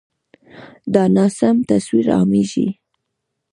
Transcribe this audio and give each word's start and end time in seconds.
دا 0.93 1.03
ناسم 1.15 1.55
تصویر 1.69 2.07
عامېږي. 2.15 2.67